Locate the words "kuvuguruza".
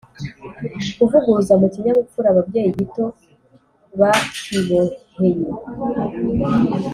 0.97-1.53